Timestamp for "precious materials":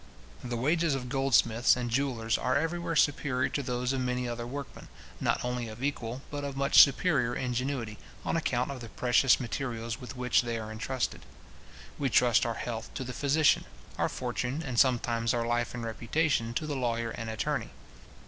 8.89-10.01